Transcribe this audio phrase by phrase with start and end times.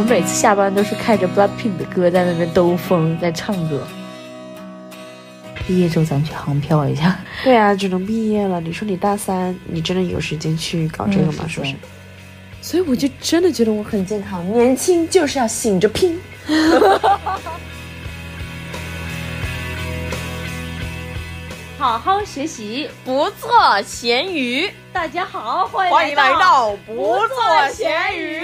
[0.00, 3.86] 们每次下班都是开着 Blackpink 的歌在那边兜风，在唱歌。
[5.66, 7.18] 毕业之后咱们去航漂一下。
[7.44, 8.60] 对啊，只能毕业了。
[8.60, 11.44] 你说你大三，你真的有时间去搞这个吗？
[11.46, 11.74] 是不是？
[12.62, 16.18] 所以我就真的觉得我很健康，年轻就是要醒着拼。
[21.78, 24.70] 好好学习，不做咸鱼。
[24.92, 28.42] 大家好，欢迎来到不做咸鱼。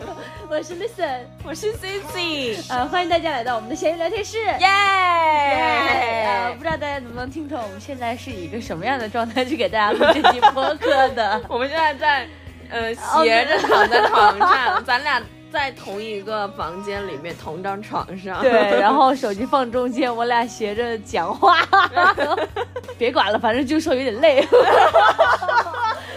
[0.50, 4.38] 我是 Listen，我是 Cici，呃，欢迎大家来到我们的闲鱼聊天室。
[4.38, 4.66] 耶！
[6.26, 11.40] 呃，不知道大家能不能听懂，我们现在是以一个什么样的状态去给大家录这期播客的？
[11.48, 12.26] 我们现在在
[12.68, 18.42] 呃斜着躺在床上， 咱俩在同一个房间里面，同张床上。
[18.42, 21.58] 对，然后手机放中间，我俩斜着讲话。
[22.98, 24.44] 别管了，反正就说有点累。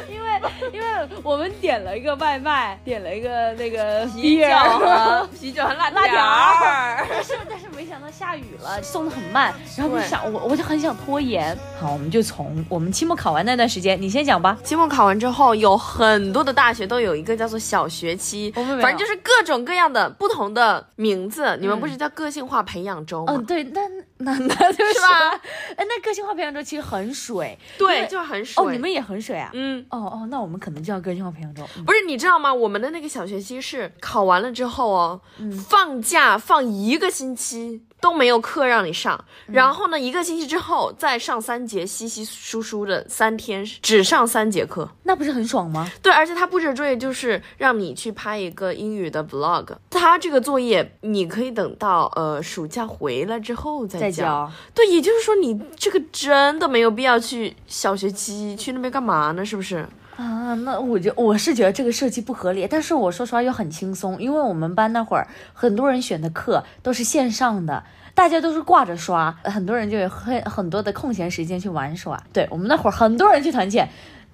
[0.10, 0.42] 因为
[0.74, 0.86] 因为
[1.22, 4.48] 我们点了一个外卖，点了一个那个啤酒
[4.80, 7.06] 和啤酒和辣辣条儿。
[7.08, 11.56] 但是但是没想到下雨了，送的很慢，然后我就想我我就很想拖延。
[11.80, 14.58] 好，我们就从我们期末考完那段时间，你先讲吧。
[14.64, 21.56] 期末考完之后，有很多的大学都有一个叫做小学期，我们反正就是各种各样的不同的名字。
[21.62, 23.34] 你们不是叫个性化培养周吗？
[23.36, 23.82] 嗯，对，那
[24.18, 25.40] 那那就是吧？
[25.78, 28.64] 哎，那个性化培养周其实很水，对，就是很水。
[28.64, 29.52] 哦，你们也很水啊？
[29.54, 29.86] 嗯。
[29.90, 31.62] 哦哦，那我们可能叫个性化培养周。
[31.76, 32.54] 嗯不是，你知道吗？
[32.54, 44.90] 我们的那个小学期是考完了之后哦，嗯放假放一个星期都没有课让你上，嗯然后呢，一个星期之后再上三节稀稀疏疏的三天，只上三节课。
[45.04, 45.92] 那不是很爽吗？
[46.02, 54.12] 对，而且他布置的作业就是让你去拍一个英语的 vlog，他这个作业你可以等到呃暑假回来之后再再。
[54.12, 54.50] 交。
[54.74, 59.44] 对，也就是说你这个真的没有必要去小学期去那边干嘛呢？
[59.44, 59.86] 是不是？
[60.16, 72.24] 啊，那我就我是觉得这个设计不合理，但是我说实话又很轻松，因为我们班那会儿很多人选的课都是线上的，大家都是挂着刷，很多人就有很很多的空闲时间去玩耍。
[72.32, 73.90] 对我们那会儿很多人去团建。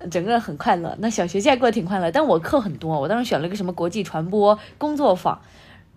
[0.09, 5.41] 整个人很快乐，那小学现在过得挺快乐，但我课很多，我当时选了个什么国际传播工作坊，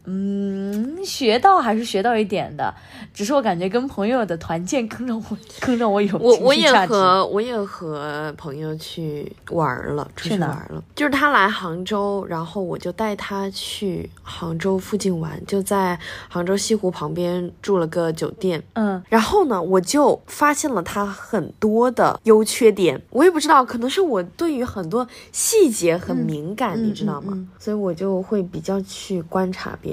[0.05, 2.75] 嗯，学到还是学到一点的，
[3.15, 10.83] 只是我感觉跟朋友的团建更让我更让我有我我也和我也和朋友去玩了，出去玩了。
[10.97, 15.97] 就是他来杭州，然后我就带他去杭州附近玩，就在
[16.29, 18.61] 杭州西湖旁边住了个酒店。
[18.73, 27.33] 嗯然后呢，我就发现了他很多的优缺点，我也不知道，可能是我对于很多细节很敏感，嗯你知道吗？
[27.34, 29.91] 嗯嗯所以我就会比较去观察别人。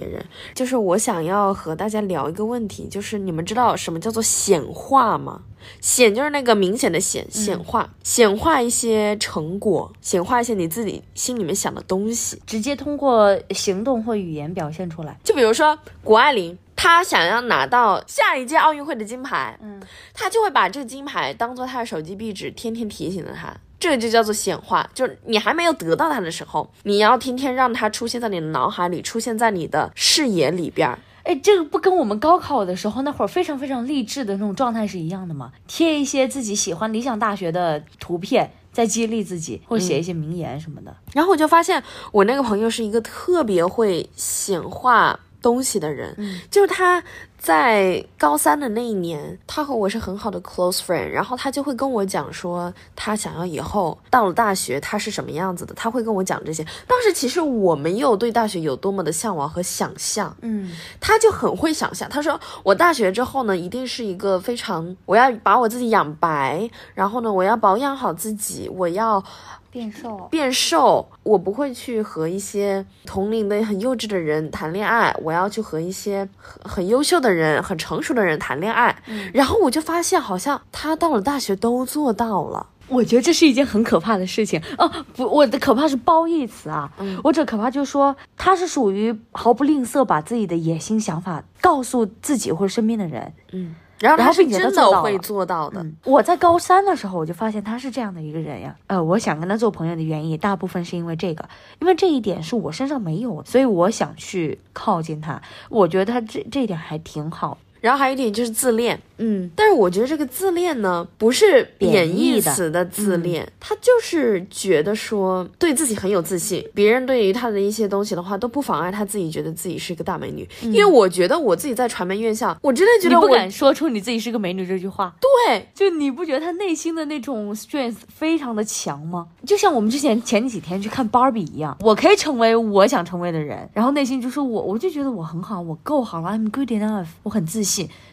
[0.54, 5.42] 就是我想要和大家聊一个问题，就是你们知道什么叫做显化吗？
[5.82, 12.42] 显就是那个明显的显，显化，显化一些成果，显化一些你自己心里面想的东西。
[12.46, 15.18] 直接通过行动或语言表现出来。
[15.24, 19.82] 就比如说谷爱凌，她想要拿到下一届奥运会的金牌，嗯，
[20.14, 23.56] 她就会把这个金牌当做她的手机壁纸，天天提醒着她。
[23.80, 31.00] 这个就叫做显化，就是你还没有得到它的时候，你要天天让它出现在你的脑海里，出现在你的视野里边儿。
[31.24, 35.52] 哎，这个不跟我们高考的时候那会儿非常非常励志的那种状态是一样的吗？
[35.68, 40.96] 贴一些自己喜欢理想大学的图片，在激励自己，或者写一些名言什么的。
[41.14, 47.04] 然后我就发现，我那个朋友是一个特别会显化东西的人，嗯就是他
[47.40, 56.66] 在高三的那一年，他和我是很好的 close friend，然后他就会跟我讲说，他想要以后到了大学他是什么样子的，他会跟我讲这些。
[56.86, 62.10] 当时其实我没有对大学有多么的向往和想象，嗯他就很会想象。
[62.10, 69.24] 他说我大学之后呢，一定是一个非常，我要把我自己养白，然后呢，我要保养好自己，我要
[69.72, 70.28] 变瘦。
[70.32, 78.96] 变瘦，我不会去和一些同龄的很幼稚的人谈恋爱，我要去和一些很很优秀的人、很成熟的人谈恋爱。
[79.34, 82.68] 然后我就发现，好像他到了大学都做到了。
[82.88, 93.32] 我觉得这是一件很可怕的事情哦，不，我的可怕是褒义词啊，嗯我只可怕就是说他是属于毫不吝啬把自己的野心想法告诉自己或者身边的人。
[93.52, 95.82] 嗯，然后并且他他是真的会做到了做到的。
[95.82, 98.76] 嗯，我在高三的时候我就发现他是这样的一个人呀。
[98.88, 101.48] 呃，我想跟他做朋友的原因，大部分是因为这个，
[101.80, 105.42] 因为这一点是我身上没有，所以我想去靠近他。
[105.70, 107.58] 我觉得他这这一点还挺好。
[107.82, 109.00] 然后还有一点就是自恋。
[109.22, 120.48] 嗯，但是我觉得这个自恋呢，不是贬贬义词的自恋，他就是觉得说对自己很有自信，别人对于他的一些东西的话都不妨碍他自己觉得自己是一个大美女。
[120.62, 125.14] 因为我觉得我自己在传媒院校，我真的觉得我不敢说出你自己是个美女这句话。
[125.20, 129.28] 对就你不觉得他内心的那种 strength 非常的强吗？
[129.46, 137.69] 就像我们之前前几天去看 Barbie 一样，我可以成为我想成为的人，然后内心就说我，我就觉得我很好，我够好了，I'm good enough，我很自信。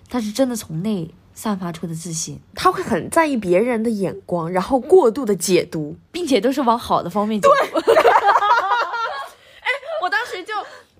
[0.08, 5.96] 他是真的从内散发出的自信，他会很在意别人的眼光，然后过度的解读。
[6.12, 7.80] 并且都是往好的方面解读。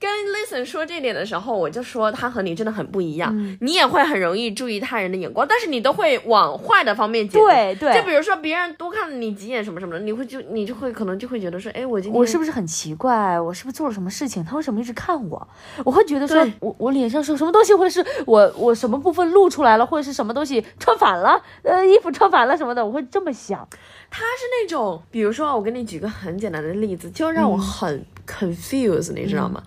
[0.07, 7.45] 跟 Listen 说这点的时候，我就说他和你真的很不一样，你也会很容易注意他人的眼光，但是你都会往坏的方面解读。
[7.45, 13.41] 对对就比如说别人多看了你几眼什么什么的，你会就你就会可能就会觉得说，哎，我今天我是不是很奇怪？
[13.41, 14.45] 我是不是做了什么事情？
[14.45, 15.49] 他为什么一直看我？
[15.85, 23.67] 我会觉得说我我脸上是什么东西，或者是我我什么部分露出来了，或者是什么东西穿反了，呃，衣服穿反了什么的，我会这么想。
[24.09, 29.63] 他是那种，比如说我给你举个很简单的例子，就让我很 confused，、你知道吗？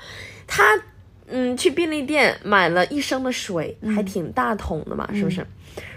[0.48, 0.80] 他
[1.28, 5.46] 嗯去便利店买了一升的水，还挺大桶的嘛，是不是？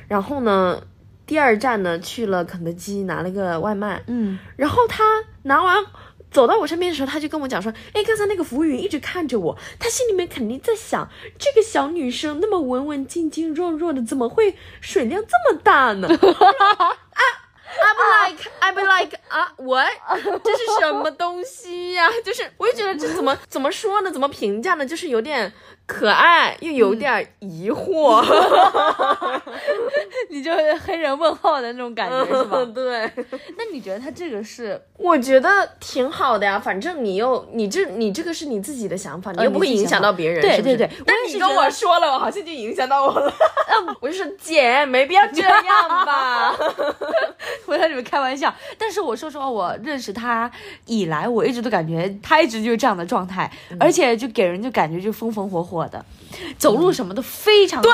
[0.09, 0.83] 然后呢，
[1.27, 5.03] 第二站呢去了肯德基拿了个外卖，嗯，然后他
[5.45, 5.83] 拿完
[6.31, 16.85] 走到我身边的时候，他就跟我讲说：“哎，刚才那个服务员一直看着我，他心里面肯定在想，这个小女生那么文文静静、弱弱的，怎么会水量这么大呢？” 啊
[17.81, 17.99] ，I'm
[18.29, 19.89] like I'm like 啊，what？
[20.45, 24.11] 这是什么东西呀、就是我就觉得这怎么 怎么说呢？
[24.11, 24.85] 怎么评价呢？
[24.87, 25.53] 就是有点
[25.87, 28.23] 可爱，又有点疑惑，
[30.33, 32.65] 你就是黑人问号的那种感觉是吧？
[32.75, 33.03] 对。
[33.59, 35.49] 那你觉得他这个是 我觉得
[35.79, 43.31] 挺好的呀，反正你又你这你这个是你自己的想法，你又不会影响到别人，对对对但你跟我也是觉得我说了，我好像就影响到我了。
[44.01, 46.57] 我就说姐，没必要这样吧。
[47.67, 50.51] 我在里面开玩笑，但是我说实话，我认识他
[50.87, 56.03] 以来，我一直都感觉他一直就是这样的状态，而且就给人就感觉就风风火火的，
[56.59, 57.91] 走路什么都非常对，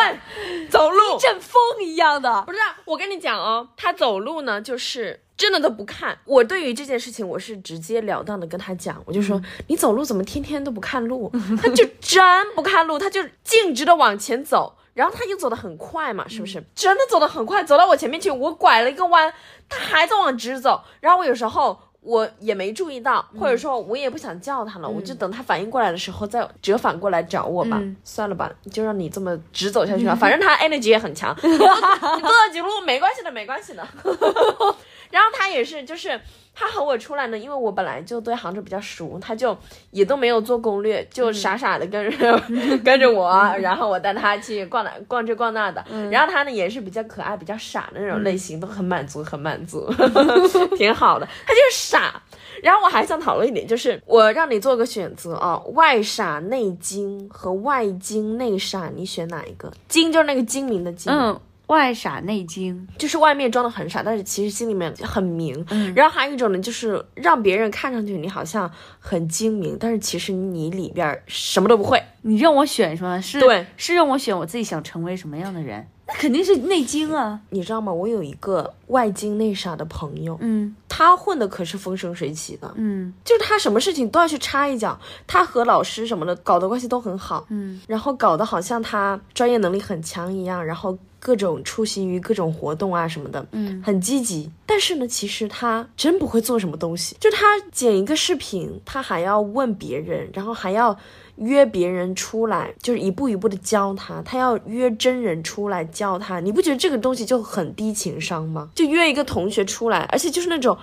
[0.71, 2.43] 走路一阵风一样的。
[2.43, 6.19] 不是啊我跟你讲哦，他走路呢，就是真的都不看。
[6.25, 11.31] 我对于这件事情，我是直截了当的跟他讲，我就说、你走路怎么天天都不看路？
[11.63, 12.23] 他就真
[12.55, 14.75] 不看路，他就径直的往前走。
[14.95, 16.61] 然后他又走得很快嘛，是不是？
[16.75, 19.33] 真的走得很快，走到我前面去，我拐了一个弯，
[19.69, 20.83] 他还在往直走。
[20.99, 27.79] 然后我有时候我也没注意到，或者说我也不想叫他了，我就等他反应过来的时候再折返过来找我吧。
[27.81, 27.97] 嗯。
[28.05, 33.87] 算了吧，就让你这么直走下去吧，反正他 energy 也很强， 你多走几路没关系的，没关系的。
[35.11, 36.21] 然后他也是，就是
[36.59, 39.57] 他和我出来呢，因为我本来就对杭州比较熟，他就
[39.93, 42.43] 也都没有做攻略，就傻傻的跟着、
[42.85, 45.85] 跟着我，然后我带他去逛哪逛这逛那的。
[46.11, 49.89] 然后他呢也是比较可爱、比较傻的那种类型，都很满足，很满足，
[50.77, 51.27] 挺好的。
[51.47, 52.21] 他就是傻。
[52.61, 59.73] 然后我还想讨论一点，就是我让你做个选择啊，外傻内精和外精内傻，你选哪一个？
[59.87, 65.65] 精就是那个精明的精，嗯，外傻内精，就是外面装的很傻，但是其实心里面很明。
[65.71, 72.03] 嗯然后还有一种呢，就是让别人看上去你好像很精明，但是其实你里边儿什么都不会。
[72.23, 73.21] 你让我选是吗？
[73.21, 75.87] 是对，是让我选我自己想成为什么样的人？
[76.09, 77.39] 那肯定是内经啊。
[77.51, 77.93] 你知道吗？
[77.93, 94.51] 我有一个外经内傻的朋友，嗯他混的可是风生水起的，嗯就是他什么事情都要去插一脚，他和老师什么的搞的关系都很好，嗯，然后搞得好像他专业能力很强一样，然后各种出席于各种活动啊什么的，嗯，很积极。
[94.67, 100.99] 但是呢，其实他真不会做什么东西，就他剪一个视频，他还要问别人，然后还要。
[101.41, 108.71] 约别人出来，就是一步一步的教他，他要约真人出来教他，你不觉得这个东西就很低情商吗？
[108.75, 110.77] 就约一个同学出来，而且就是那种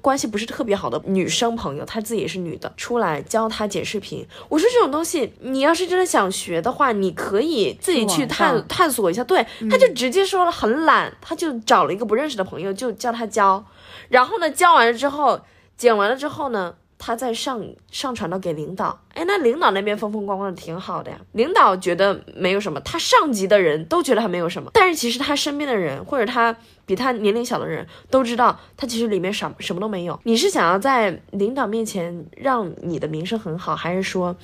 [0.00, 4.26] 关系不是特别好的女生朋友，她自己也是女的，出来教她剪视频。
[4.48, 9.22] 我说这种东西，你要是真的想学的话，你可以自己去探探索一下。
[9.24, 13.64] 对，他就直接说了很懒，他就找了一个不认识的朋友，就叫他教。
[14.08, 15.40] 然后呢，教完了之后，
[15.76, 19.00] 剪完了之后呢，他再上上传到给领导。
[19.14, 21.18] 哎，那领导那边风风光光的挺好的呀。
[21.32, 26.54] 领导觉得没有什么，他上级的人都觉得他没有什么，但是其实他身边的人或者他
[26.88, 30.18] 比他年龄小的人都知道，他其实里面什什么都没有。
[30.24, 34.34] 你是想要在领导面前让你的名声很好，还是说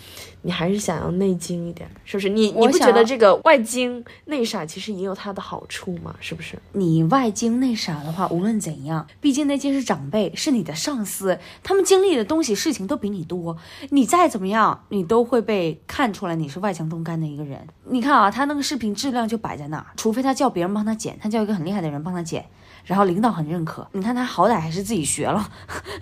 [0.42, 1.90] 你还是想要内精一点？
[2.04, 2.28] 是不是？
[2.28, 6.14] 你你不觉得这个外精内傻其实也有它的好处吗？
[6.20, 6.58] 是不是？
[6.72, 13.56] 你外精内傻的话，无论怎样，毕竟那些是长辈，是你的上司，他们经历的东西、事情都比你多，
[13.88, 17.66] 你再怎么样，你都会被看出来你是外强中干的一个人。
[17.86, 22.44] 你看啊，他那个视频质量就摆在那儿，除非他叫别人帮他剪，他叫一个很厉害的人帮他剪，谢。
[22.84, 23.86] 然后领导很认可。
[23.92, 25.48] 你看他好歹还是自己学了，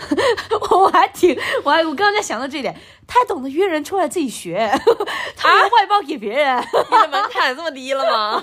[0.71, 2.75] 我还挺，我还我刚刚在想到这点，
[3.07, 4.69] 他还懂得约人出来自己学，
[5.37, 8.41] 他还外包给别人，你的门槛这么低了吗？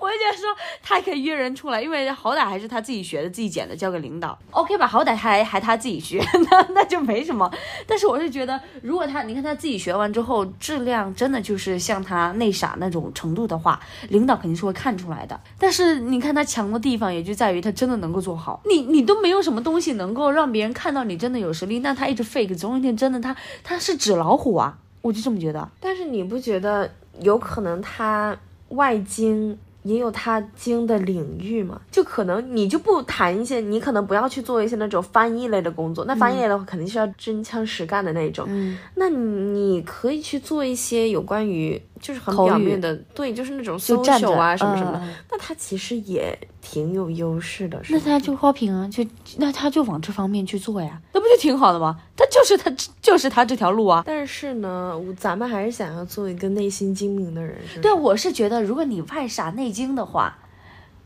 [0.00, 0.46] 我就觉得说
[0.82, 4.86] 他还可以约人出来，因为好歹还是他自己学的、自己剪的，交给领导，OK 吧？
[4.86, 7.50] 好歹还还他自己学， 那那就没什么。
[7.86, 15.38] 但是我是觉得，如果他你看他自己学完之后，质量真的就是像他那傻那种程度的话，领导肯定是会看出来的。
[15.58, 18.60] 但是你看他强的地方，也就在于他真的能够做好。
[18.66, 25.68] 你你都没有什么东西能够让别人看到你真的有实力，那他一直 fake，总有一天真的他他是纸老虎啊，我就这么觉得。
[25.78, 26.90] 但是你不觉得
[27.20, 28.36] 有可能他
[28.70, 29.56] 外经？
[29.82, 38.44] 也有他精的领域嘛，就可能你就不谈一些，你可能不要去做一些那种翻译类的工作，那翻译类的话肯定是要真枪实干的那种。
[38.48, 45.02] 嗯，那你可以去做一些有关于就是很表面的，对，就是那种 social 啊什么什么的。
[45.30, 47.80] 那他其实也挺有优势的。
[47.88, 49.02] 那他就花瓶啊，就
[49.38, 51.96] 那他就往这方面去做呀，那不就挺好的吗？
[52.14, 52.70] 他就是他
[53.00, 54.02] 就是他这条路啊。
[54.06, 59.69] 但是呢，咱们还是想要做一个内心精明的人，是对，我是觉得如果你外傻内。
[59.70, 60.38] 精的话，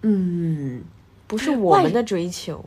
[0.03, 0.83] 嗯，
[1.27, 2.65] 不是我们的追求，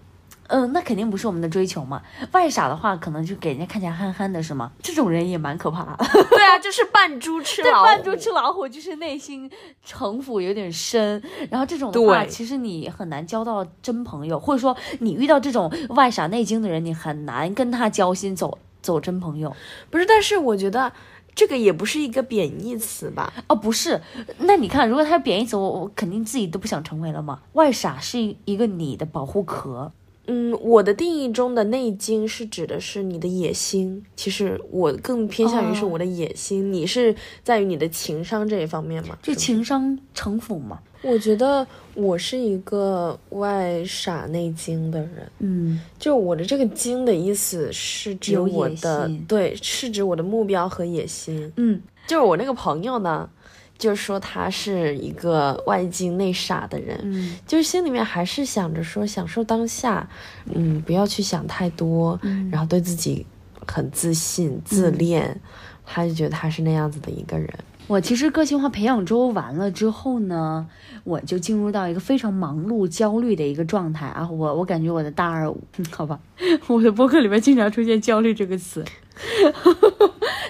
[0.47, 2.01] 嗯，那肯定不是我们的追求嘛。
[2.31, 4.71] 外傻的话，可能就给人家看起来憨憨的，是吗？
[4.81, 5.95] 这种人也蛮可怕。
[6.29, 9.49] 对啊，就是扮猪吃老虎，扮猪吃老虎，就是内心
[9.83, 11.21] 城府有点深。
[11.49, 19.55] 然后这种的话，其实你很难交到真朋友，或者说你遇到这种外傻内精的人，你很难跟他交心，走走真朋友。
[19.89, 20.91] 不是，但是我觉得。
[21.37, 23.31] 这个也不是一个贬义词吧？
[23.47, 24.01] 哦，不是。
[24.39, 27.41] 那你看，如果它是贬义词，我我肯定自己都不想成为了嘛。
[27.53, 29.91] 外傻是一个你的保护壳。
[30.27, 34.03] 嗯，我的定义中的内经是指的是你的野心。
[34.15, 36.71] 其实我更偏向于是我的野心。
[36.71, 39.17] 你是在于你的情商这一方面吗？
[39.21, 40.79] 就情商城府嘛。
[41.03, 53.29] 我觉得我是一个外傻内精的人，嗯，就我的这个精的意思是指我的，对，是指我的目标和野心，嗯，就是我那个朋友呢，
[53.77, 60.07] 就说他是一个外精内傻的人，嗯，就是心里面还是想着说享受当下，
[60.53, 62.19] 嗯，不要去想太多，
[62.51, 63.25] 然后对自己
[63.67, 65.39] 很自信自恋，
[65.85, 67.47] 他就觉得他是那样子的一个人。
[67.85, 70.67] 我其实个性化培养周完了之后呢，
[71.05, 74.29] 我就进入到一个非常忙碌、焦虑的一个状态啊。
[74.29, 75.49] 我我感觉我的大二，
[75.91, 76.19] 好吧，
[76.67, 78.83] 我的博客里面经常出现“焦虑”这个词。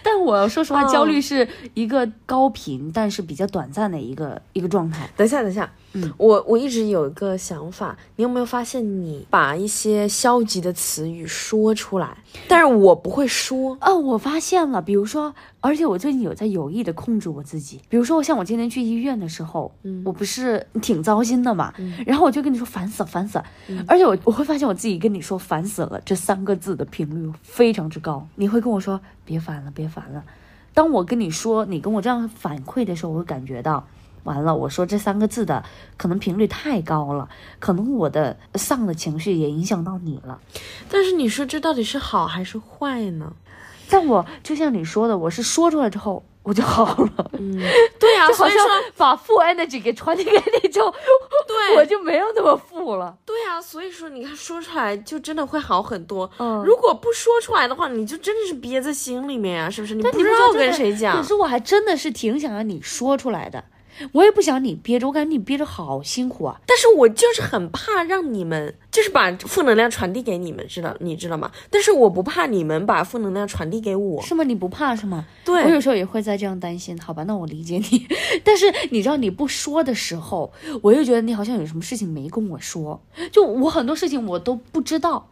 [0.03, 5.09] 但我说实话，焦虑是一个高频，但是比较短暂的一个一个状态。
[5.15, 13.77] 等一下，等一下，嗯，我我一直有一个想法，你有没有发现，你把一些消极的词语说出来，但是我不会说。
[13.79, 21.73] 哦，我发现了，比如说，而且我最近有在有意的控制我自己，比如说，像我今天去医院的时候，嗯，我不是挺糟心的嘛，
[22.05, 23.45] 然后我就跟你说烦死了，烦死了，
[23.87, 28.47] 而且我我会发现我自己跟你说烦死了这三个字的频率非常之高，你。
[28.47, 30.23] 会跟我说别烦了，别烦了。
[30.73, 33.85] 当我跟你说，你跟我这样反馈的时候，我会感觉到
[34.23, 34.55] 完了。
[34.55, 35.63] 我说这三个字的
[35.97, 37.29] 可能频率太高了，
[37.59, 40.39] 可能我的丧的情绪也影响到你了。
[40.89, 43.33] 但是你说这到底是好还是坏呢？
[43.89, 46.23] 但我就像你说的，我是说出来之后。
[46.47, 47.59] 我就好了，嗯，
[47.99, 50.89] 对呀， 好像把负 energy 给传递给你之后，
[51.45, 53.13] 对， 我就没有那么负了。
[53.25, 56.29] 对呀，所以说你看说出来就真的会好很多。
[56.39, 59.93] 嗯，如果不说出来的话，你就真的是憋在心里面啊，是不是？
[59.95, 61.17] 你不知道跟谁讲。
[61.17, 63.61] 可是我还真的是挺想让你说出来的。
[64.13, 66.59] 我也不想你憋着，我感觉你憋着好辛苦啊。
[66.65, 71.51] 但是我就是很怕让你们，就是把负能量传递给你们，知道你知道吗？
[71.69, 74.43] 但是我不怕你们把负能量传递给我，是吗？
[74.43, 75.25] 你不怕是吗？
[75.43, 76.97] 对，我有时候也会在这样担心。
[76.99, 78.07] 好吧，那我理解你。
[78.43, 80.51] 但是你知道你不说的时候，
[80.81, 83.01] 我又觉得你好像有什么事情没跟我说。
[83.31, 85.29] 就我很多事情我都不知道，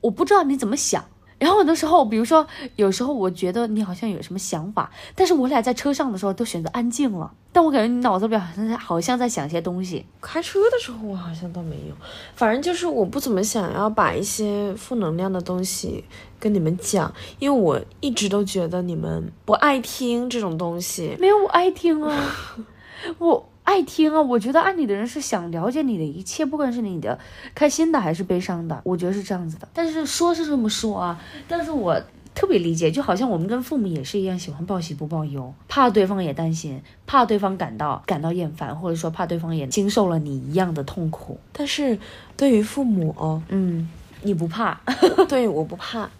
[0.00, 1.04] 我不知道你怎么想。
[1.44, 2.46] 然后很多时候，比如说
[2.76, 7.30] 有时候我觉得你好像有什么想法，但是我俩在车上的时候都选择安静了。
[7.52, 10.06] 但我感觉你脑子里好像在好像在想些东西。
[10.22, 11.94] 开车的时候我好像倒没有，
[12.34, 16.02] 反正就是我不怎么想要把一些负能量的东西
[16.40, 21.14] 跟你们讲，因为我一直都觉得你们不爱听这种东西。
[21.20, 22.34] 没有，我爱听啊，
[23.20, 23.46] 我。
[23.74, 24.22] 爱听啊。
[24.22, 27.18] 我觉得爱你的人是想了解你的一切，不管是你的
[27.54, 29.66] 开心的还是悲伤的，我觉得是这样子的。
[29.74, 32.00] 但是说是这么说啊，但是我。
[32.36, 41.38] 特别理解，就好像我们跟父母也是一样，喜欢报喜不报忧，怕对方也担心，怕对方感到感到厌烦，或者说怕对方也经受了你一样的痛苦。
[41.52, 41.96] 但是
[42.36, 43.88] 对于父母哦，嗯，
[44.22, 44.80] 你不怕？
[45.30, 46.10] 对，我不怕，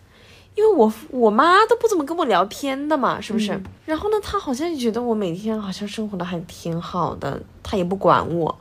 [0.55, 3.61] 因为我我妈都不怎么跟我聊天的嘛，是不是？
[3.85, 8.57] 然后呢，她好像觉得我每天好像生活的还挺好的，她也不管我。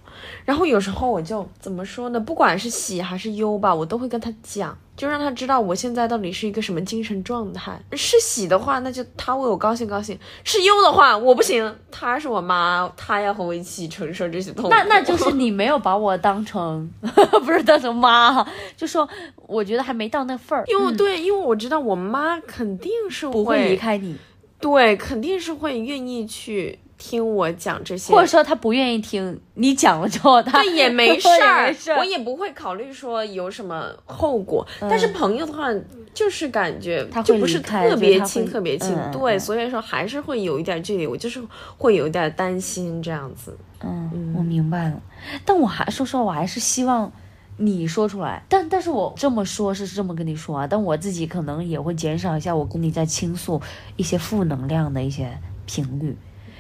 [0.46, 2.20] 然后有时候我就怎么说呢？
[2.20, 4.77] 不管是喜还是忧吧，我都会跟他讲。
[4.96, 7.82] 就让他知道我现在到底是一个什么精神状态。
[7.94, 11.75] 是喜的话，那就他为我高兴高兴；是忧的话，我不行。
[11.89, 14.70] 他是我妈，他要和我一起承受这些痛苦。
[14.70, 16.88] 那那就是你没有把我当成，
[17.44, 18.46] 不是当成妈，
[18.77, 19.10] 就说
[19.48, 20.63] 我觉得还没到那份儿。
[20.68, 24.15] 因为对，因为我知道我妈肯定是不会离开你，
[24.60, 26.77] 对，肯定是会愿意去。
[27.05, 34.65] 听我讲这些，或者说他不愿意听你讲了之后，他 也没事儿，我也不会考虑说有什么后果。
[34.79, 35.67] 但是朋友的话，
[36.13, 41.43] 就是感觉就不是特别亲，特别亲，对，所以说还是会有一点距离，我就是
[41.77, 43.57] 会有一点担心这样子。
[43.81, 45.01] 嗯，我明白了，
[45.43, 47.12] 但我还说实话，我还是希望
[47.57, 48.41] 你说出来。
[48.48, 53.62] 但但是我这么说，是这么跟你说啊，但我自己可能也会减少一下我跟你在倾诉
[53.98, 56.17] 一些负能量的一些频率。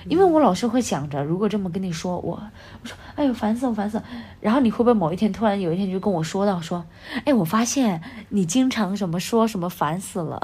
[0.07, 4.01] 因为我老是会想着，如果这么跟你说，我我说，哎呦，烦死我，烦死！
[4.41, 6.85] 然后你会不会某一天突然有一天就跟我说到说，
[7.25, 10.39] 哎，我发现你经常什么说什么烦死了，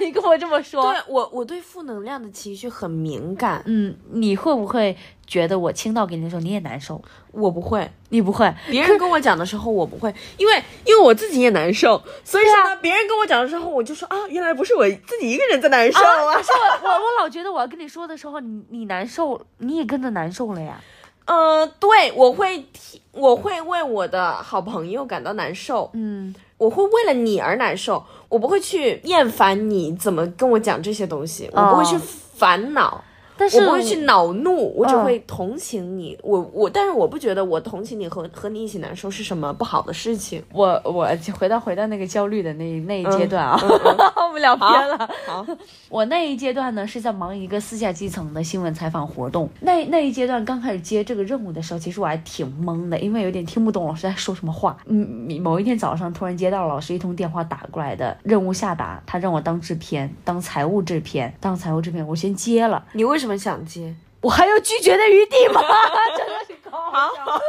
[0.00, 0.92] 你跟我这么说。
[0.92, 3.62] 对我，我对负能量的情绪很敏感。
[3.66, 4.96] 嗯，你会不会？
[5.26, 8.52] 觉得我倾倒给你的时候你也难受，我不会，你不会。
[8.68, 16.42] 别人跟我讲的时候我不会，因为因为我自己也难受，所以说呢，别人跟我讲的时候我就说啊，原来不是我自己一个人在难受啊。
[16.42, 16.50] 是
[16.82, 20.80] 我我我老觉得我要跟你说的时候，你你难受，你也跟着难受了呀。
[21.26, 33.04] 嗯，对，我会替我会为我的好朋友感到难受，嗯，我会为了你而难受，我不会去厌烦你怎么跟我讲这些东西，我不会去烦恼。
[33.46, 36.18] 我不会去恼怒，我只会同情你。
[36.22, 40.42] 我我，但是我不觉得我同情你和和你一起难受是什么不好的事情。
[40.52, 43.58] 我我回到回到那个焦虑的那那一阶段啊，
[44.28, 45.10] 我们聊偏了。
[45.26, 45.46] 好，
[45.88, 49.48] 我那一阶段呢是在忙一个私下基层的新闻采访活动。
[49.60, 54.76] 那那一阶段刚开始接这个任务的时候，其实我还挺懵的，因为有点听不懂老师在说什么话。
[54.86, 62.84] 嗯，某一天早上突然接到老师一通电话打过来的任务下达，他让我当制片，当财务制片，当财务制片，我先接了。
[62.92, 63.29] 你为什么？
[63.36, 65.60] 想接，我还有拒绝的余地吗？
[66.16, 67.40] 真的是搞笑。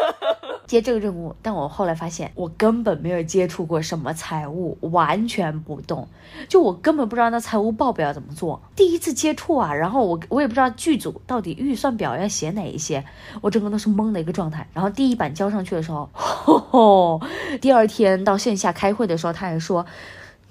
[0.67, 6.07] 接这个任务，但我后来发现，我根本没有接触过什么财务，完全不懂。
[6.47, 9.73] 就我根本不知道那财务报表怎么做，第一次接触啊。
[9.73, 13.03] 然后我我也不知道剧组到底预算表要写哪一些，
[13.41, 14.65] 我整个都是懵的一个状态。
[14.73, 17.21] 然后第一版交上去的时候， 吼吼
[17.59, 19.85] 第二天到线下开会的时候，他还说。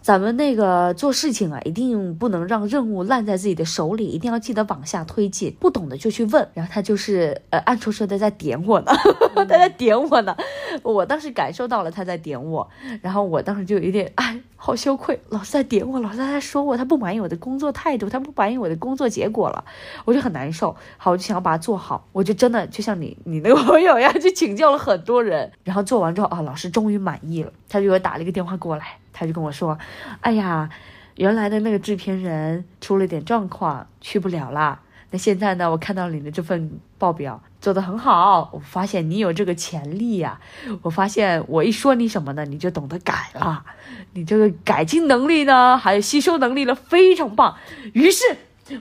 [0.03, 5.55] 咱们那个做事情啊，一定不能让任务烂在自己的手里，一定要记得往下推进。
[5.61, 6.49] 不懂的就去问。
[6.55, 8.93] 然后他就是呃暗戳戳的在点我呢，
[9.37, 10.35] 他在点我呢。
[10.83, 12.69] 我当时感受到了他在点我，
[13.03, 19.63] 然后我当时就有点哎，好羞愧，老师在点我，老师在说我，他不满意我的工作态度，他不满意我的工作结果了，
[20.07, 20.75] 我就很难受。
[20.97, 25.51] 好，我就想要把它做好，我就真的就像你你那个朋友一样，去请教了很多人。
[25.65, 29.00] 然后做完之后啊，老师终于满意了，他就给我打了一个电话过来。
[29.13, 29.79] 他就跟我说
[30.23, 30.69] ：“哎呀，
[31.17, 34.81] 原来的那个制片人出了点状况，去不了了。
[35.13, 35.69] 那现在呢？
[35.69, 40.41] 我看到你的这份报表做得很好，我发现你有这个潜力呀。
[40.83, 43.65] 我发现我一说你什么呢，你就懂得改了。
[44.13, 47.57] 你这个改进能力呢，还有吸收能力呢，非常棒。
[47.93, 48.23] 于是，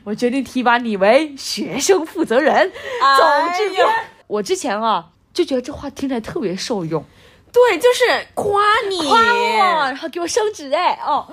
[0.03, 2.71] 我决定提拔你为学生负责人，
[3.17, 3.83] 总制片。
[4.27, 7.03] 我之前啊，就觉得这话听起来特别受用。”
[7.51, 11.27] 对，就是夸你，夸我，然后给我升职哎，哦。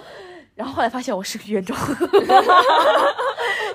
[0.57, 1.77] 然后后来发现我是个冤种，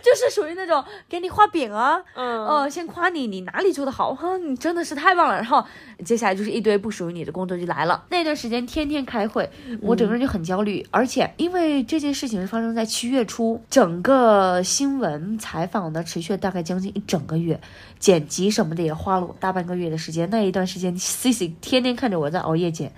[0.01, 5.35] 就是属于那种给你画饼啊，嗯，呃，先夸你，你哪里做的好，哼，你真的是太棒了。
[5.35, 5.63] 然后
[6.03, 8.03] 接下来就是一堆不属于你的工作就来了。
[8.09, 9.47] 那段时间天天开会，
[9.79, 17.61] 我整个人就很焦虑，而且因为这件事情是发生在七月初，整个新闻采访呢持续了大概将近一整个月，
[17.99, 20.27] 剪辑什么的也花了我大半个月的时间。
[20.31, 22.91] 那一段时间，C C 天天看着我在熬夜剪。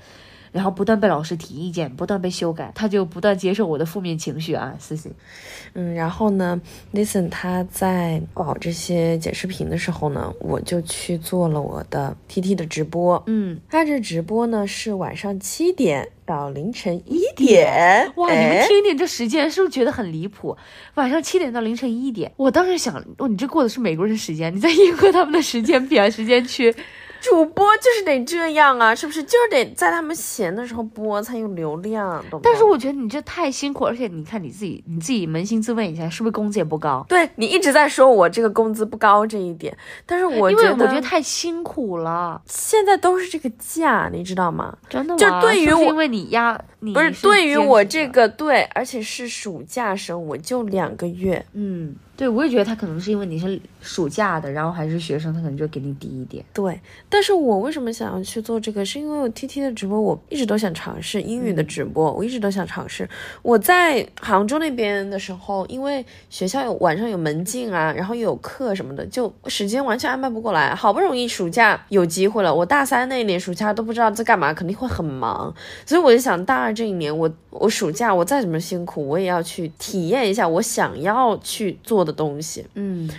[0.53, 5.11] 然后不断被老师提意见，不断被修改，他就不断接受我的负面情绪啊私信。
[5.73, 6.61] 嗯，然后呢
[6.93, 13.21] ，Listen 他在搞这些剪视频的时候呢，我就去做了我的 T T 的直播。
[13.25, 18.11] 嗯，他这直播呢是晚上七点到凌晨一点。
[18.17, 20.55] 哇，你们哎听听这时间是不是觉得很离谱？
[20.93, 26.71] 晚上七点到凌晨一点，我当时想，哦，你这过的是美国人时间，你在迎合他们的时间表、时间区。
[27.23, 29.23] 主播就是得这样啊，是不是？
[29.23, 32.41] 就是得在他们闲的时候播才有流量，懂吗？
[32.43, 37.05] 但是我觉得你这太辛苦，而且你看你自己，你自己扪心自问一下，是不是工资也不高？
[37.07, 44.77] 对你一直在说我这个工资不高这一点，但是我因觉得为我觉得太辛苦了，现在都是这个价，你知道吗？
[44.89, 45.17] 真的吗？
[45.17, 51.45] 就对于我是是因为你压你不是是对于我这个对，而且是暑假生，我就两个月。
[51.53, 56.45] 嗯，对，我也觉得他可能是因为你是暑假的，然后还是学生，他可能就给你低一点。
[56.53, 58.85] 对，但是我为什么想要去做这个？
[58.85, 63.09] 是因为我 T T 的直播，我一直都想尝试英语的直播，我一直都想尝试。
[63.41, 70.75] 我在杭州那边的时候，因为学校有晚上有门禁啊，然后又有课什么的，就时间完全安排不过来。
[70.75, 75.51] 好不容易暑假有机会了，我大三那一年暑假都不知道在干嘛，肯定会很忙，
[75.85, 82.65] 所以我就想大二这一年，我我暑假我再怎么辛苦，我也要去体验一下我想要去做的东西。
[82.75, 83.09] 嗯，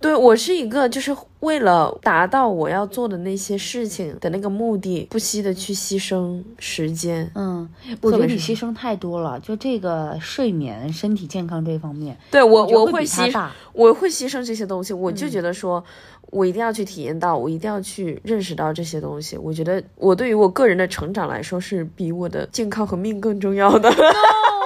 [0.00, 7.30] 对我是一个，就是为了达到我要做的那些事情的那个目的，不惜的去牺牲时间。
[7.34, 7.68] 嗯，
[8.00, 13.48] 我觉得你牺牲太多了，就这个睡眠、身体健康这方面，对我，我会牺，牲。
[13.72, 14.92] 我会牺牲这些东西。
[14.92, 15.82] 我就觉得说，
[16.30, 19.36] 我一定要去体验到，我一定要去认识到这些东西。
[19.36, 23.88] 我觉得我对于我个人的成长来说，是比我的健康和命更重要的。
[23.98, 24.57] No,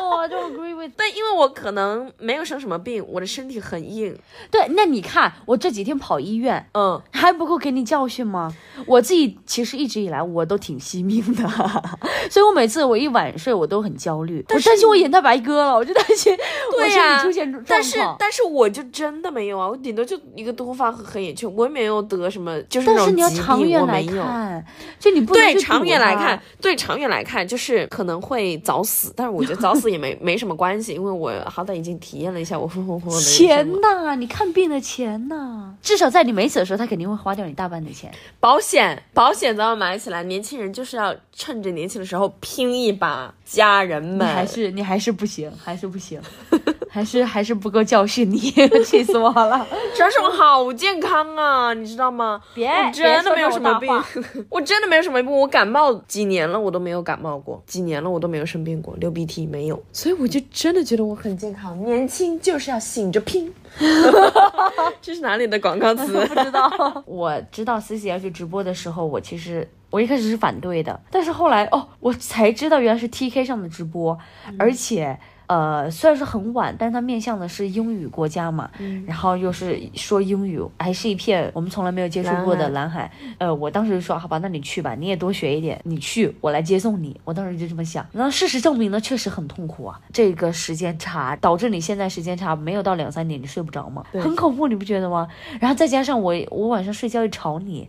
[0.83, 4.17] With 但因为我可能没有生什么病，我的身体很硬。
[4.51, 8.53] 对，那你看我这几天跑医院，嗯，还不够给你教训吗？
[8.87, 11.49] 我自己其实一直以来我都挺惜命的，
[12.29, 17.99] 所以我每次我一晚睡我都很焦虑，我担心我眼袋白割了，我就担心我身对呀体出现状但是。
[18.19, 24.23] 但是我就真的没有啊，我顶多就一个多发和黑眼圈，我也没有得什么，就是那但是你要种疾病，长远来我没有。
[24.23, 24.65] 看，
[24.99, 38.11] 就你不对长远来看，对长远来看，就是可能会早死，但是我觉得早死也没没什么关系，因为我好歹已经体验了一下我风风火火的钱了呐，你看病的钱呐，至少在你没死的时候，他肯定会花掉你大半的钱。
[38.39, 40.23] 保险，保险都要买起来。
[40.23, 46.21] 年轻人就是要趁着年轻的时候拼一把，家人们你还是你还是不行，还是不行，
[46.89, 48.39] 还是还是不够教训你，
[48.85, 49.67] 气死我了！
[49.97, 52.41] 主要是我好健康啊，你知道吗？
[52.55, 53.91] 别我真的没有什么病
[54.49, 55.31] 我真的没有什么病。
[55.33, 61.85] 我感冒几年了，我都没有感冒过，几年了我都没有生病过，流鼻涕没有，所以我就真的觉得我很健康。
[61.85, 63.53] 年轻就是要醒着拼。
[65.03, 66.13] 这是哪里的广告词？
[66.27, 66.71] 不知道。
[67.05, 74.17] 我知道 C C 要去直播的时候，我其实我一开始是反对的，但是后来哦，我才知道原来是 T K 上的直播，
[74.57, 75.19] 而且。
[75.53, 78.71] 呃，虽然说很晚，但是它面向的是英语国家嘛，
[79.07, 83.13] 然后又是说英语，还是一片我们从来没有接触过的蓝海。
[83.37, 87.21] 呃，我当时就说，好吧，那你去吧，你也多学一点，你去，我来接送你。
[87.23, 88.07] 我当时就这么想。
[88.13, 94.03] 然后事实证明呢，确实很痛苦啊，这个时间差导致你现在时间差没有到两三点你睡不着嘛？
[94.13, 95.29] 很恐怖，你不觉得吗？
[95.61, 97.87] 然后再加上我我晚上睡觉一吵你，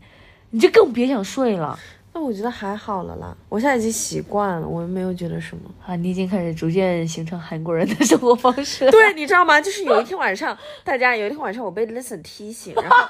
[0.50, 1.80] 你就更别想睡了
[2.16, 5.64] 那我觉得还好了啦，我现在已经习惯了，我没有觉得什么。
[5.86, 5.96] 啊！
[5.96, 8.92] 你已经开始逐渐形成韩国人的生活方式了。
[8.94, 9.60] 对，你知道吗？
[9.60, 13.08] 就是有一天晚上，大家有一天晚上我被 Listen 踢醒，然后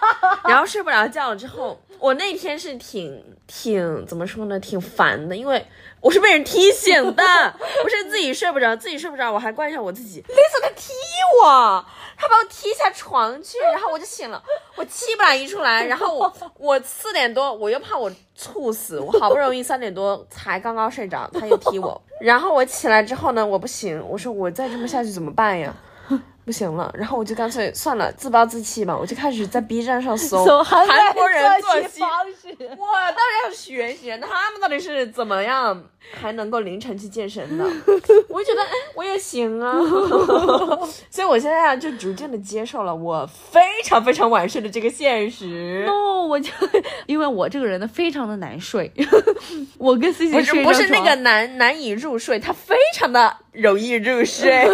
[0.48, 5.66] 然后睡不着觉了之后，我那天是挺挺怎么说呢，挺烦的，因为
[6.00, 7.24] 我是被人踢醒的，
[7.84, 10.22] 不是自己睡不着，自己睡不着，我还怪上我自己。
[10.30, 10.94] Listen 他踢
[11.44, 11.86] 我，
[12.24, 14.42] 他把我踢下床去，然后我就醒了，
[14.76, 25.76] 我气不打一处来，然后我 我四点多我又怕我猝死，我好不容易三点多才刚刚睡着，他又踢我， 然后我起来之后呢，我不行，我说我再这么下去怎么办呀？
[26.46, 32.00] 不行了，然后我就干脆算了，自暴自弃吧，我就开始在 B 站上搜搜韩韩国人作息。
[32.00, 32.56] 方式。
[32.60, 37.64] 我当然要学习，他们到底是怎么样还能够凌晨去健身的？
[38.30, 39.80] 我就觉得，哎，我也行啊。
[41.10, 45.84] 所以我现在啊，就逐渐的接受了我非常非常晚睡的这个现实。
[45.86, 46.52] no，我就
[47.06, 48.92] 因为我这个人呢非常的难睡，
[49.78, 54.68] 我跟 C 不 C 是不是那个难难以入睡，他非常的容易入睡。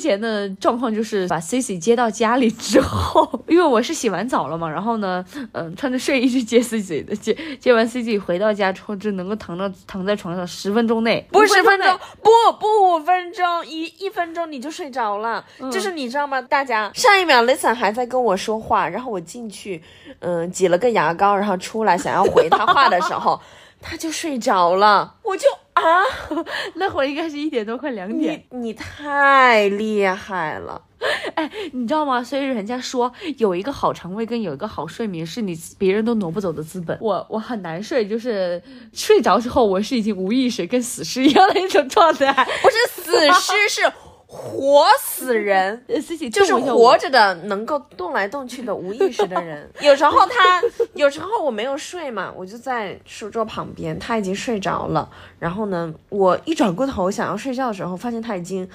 [0.00, 15.44] 之前的状况就是把 Cici 接到家里之后， 因为我是洗完澡了嘛，然后呢，嗯，穿着睡衣去接 Cici 的，接接完 Cici 回到家之后，就能够躺到躺在床上十分钟内，不是十分钟，不不五分钟，一一分钟你就睡着了。
[15.70, 16.40] 就是你知道吗？
[16.40, 19.82] 大家上一秒 Listen 还在跟我说话，然后我进去，
[20.20, 23.38] 嗯、挤了个牙膏，然后出来想要回他话的时候
[23.82, 25.46] 他就睡着了，我就
[25.80, 28.44] 啊， 那会儿应该是一点多，快两点。
[28.50, 30.80] 你你太厉害了，
[31.34, 32.22] 哎，你知道吗？
[32.22, 36.96] 所以人家说有一个好肠胃跟有一个好睡眠是你别人都挪不走的资本。
[37.00, 38.62] 我我很难睡，就是
[38.92, 42.32] 睡着之后我是已经无意识，跟死尸一样的一种状态。
[42.62, 43.92] 不是死尸，是
[44.32, 45.84] 活死人。
[46.32, 49.68] 就是活着的，能够动来动去的无意识的人。
[49.82, 50.62] 有时候他，
[50.94, 55.10] 有时候我没有睡嘛，我就在书桌旁边，他已经睡着了。
[55.40, 58.68] 然后呢，我一转过头想要睡觉的时候，发现他已经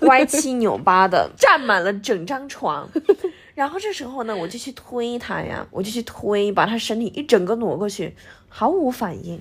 [0.00, 2.88] 歪七扭八的占满了整张床。
[3.54, 8.16] 然后这时候呢，我就去推他呀，我就去推，把他身体一整个挪过去，
[8.48, 9.40] 毫无反应。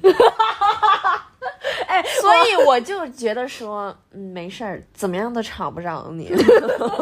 [1.96, 6.30] 哎， 所以我就觉得说，嗯，没事儿，怎么样都吵不着你。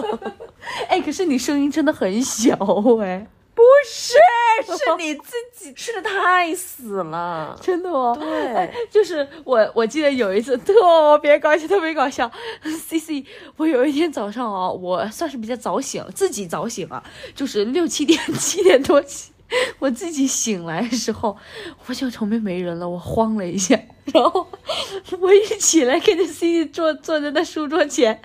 [0.87, 2.53] 哎，可是你声音真的很小
[3.01, 4.13] 哎，不是，
[4.77, 8.15] 是你自己吃的太死了，真的哦。
[8.19, 12.31] 对，就是我，我记得有一次特别搞笑，特别搞笑。
[12.63, 13.25] C C，
[13.57, 17.03] 我有一天早上啊，我算是比较早醒，自己早醒了，
[17.33, 19.32] 就是六七点、七点多起。
[19.79, 21.37] 我自己醒来的时候，
[21.77, 23.79] 我发现床边没人了，我慌了一下，
[24.13, 24.47] 然后
[25.19, 28.21] 我一起来看见 C C 坐坐在那书桌前，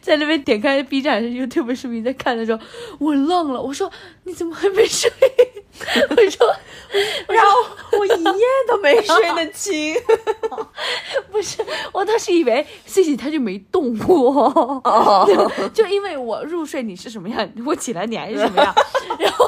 [0.00, 2.62] 在那边点开 B 站 YouTube 视频在看的时候，
[2.98, 3.90] 我愣了，我说
[4.24, 5.10] 你怎么还没睡？
[6.10, 6.54] 我说，
[7.28, 7.56] 然后
[7.98, 9.94] 我一夜都没睡得清，
[11.32, 14.44] 不是，我当时以为西西他就没动过，
[14.84, 18.74] 哦， 就因为我入睡你是什么样，我起来你还是什么样，
[19.18, 19.46] 然后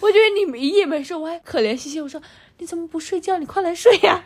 [0.00, 2.20] 我觉得你一夜没睡，我还可怜兮兮，我说
[2.58, 3.38] 你怎么不睡觉？
[3.38, 4.22] 你快来睡呀！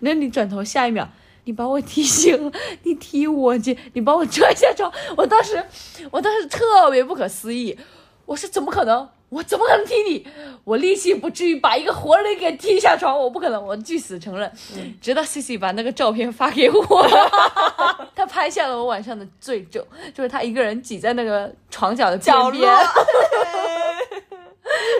[0.00, 1.06] 那你转头下一秒，
[1.44, 2.52] 你把我踢醒了，
[2.84, 5.62] 你踢我去，你把我拽下床，我当时，
[6.10, 7.78] 我当时特别不可思议，
[8.24, 9.08] 我说怎么可能？
[9.30, 10.26] 我怎么可能踢你？
[10.64, 14.50] 我力气不至于把一个活人给踢下床，我不可能，我据死承认。
[15.00, 17.08] 直到 C C 把那个照片发给我，
[18.16, 22.62] 他拍下了我晚上的罪证，就是他一个人挤在那个床角的边边。
[22.62, 22.68] 角落，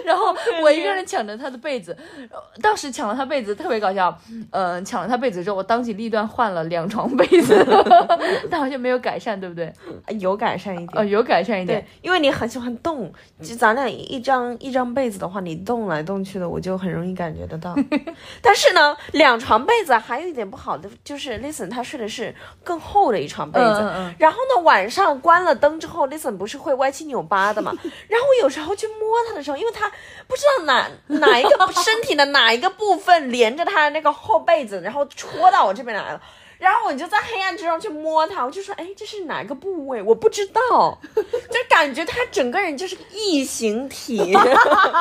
[0.04, 1.96] 然后我一个人抢着他的被子，
[2.30, 4.16] 呃当时抢了他被子特别搞笑，
[4.52, 7.66] 嗯、抢了他被子之后，我当机立断换了两床被子，
[8.50, 9.72] 但好像没有改善，对不对？
[10.18, 10.90] 有改善一点。
[10.94, 17.74] 哦，有改善一点对，，因为你很喜欢动，就咱俩一张一张被子的话，你动来动去的，我就很容易感觉得到。
[18.42, 23.66] 但是呢，两床被子还有一点不好的，就是 Listen 他睡的是更厚的一床被子。
[23.66, 27.72] 嗯嗯嗯然后呢，晚上关了灯之后，Listen 不是会歪七扭八的嘛？
[28.08, 28.96] 然后我有时候去摸
[29.28, 29.90] 他的时候，因为他他
[30.26, 36.20] 不知道哪哪一个身体的哪一个部分连着他的那个厚被子，然后戳到我这边来了。
[36.58, 40.02] 然后我就在黑暗之中去摸他，我就说，哎，这是哪个部位？
[40.02, 44.36] 我不知道，就感觉他整个人就是异形体，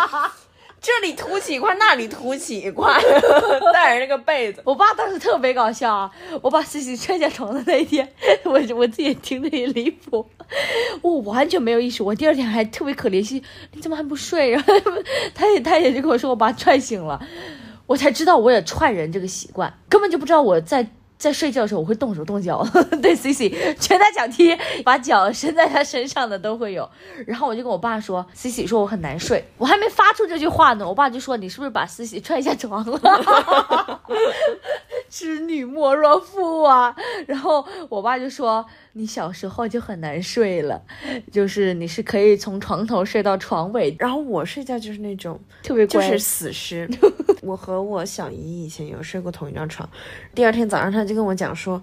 [0.80, 2.94] 这里凸起一块，那里凸起一块，
[3.74, 4.62] 带着那个被子。
[4.64, 6.12] 我爸当时特别搞笑啊！
[6.42, 8.08] 我把自己踹下床的那一天，
[8.46, 10.26] 我我自己听得也离谱，
[11.02, 12.04] 我完全没有意识。
[12.04, 13.42] 我第二天还特别可怜兮，
[13.74, 14.52] 你怎么还不睡？
[14.52, 14.74] 然后
[15.34, 17.20] 他也他也就跟我说我把他踹醒了，
[17.88, 20.88] 我才知道我有踹人这个习惯，根本就不知道我在。
[21.18, 22.66] 在睡觉的时候，我会动手动脚，
[23.02, 23.50] 对 C C
[23.80, 26.88] 拳打脚踢，把脚伸在他身上的都会有。
[27.26, 34.02] 然后我就跟我爸说，C C 说我很难睡，我还没发出这句话呢，我爸就说你是不是把 C C 踹下床了？
[35.10, 36.94] 织女莫若父啊！
[37.28, 38.66] 然后我爸就说
[38.98, 40.82] 你小时候就很难睡了，
[41.32, 46.04] 就是你是可以从床头睡到床尾，然后我睡觉就是那种，特别乖。
[46.04, 46.90] 就是死尸。
[47.44, 49.88] 我和我小姨以前有睡过同一张床，
[50.34, 51.82] 第二天早上她就跟我讲说，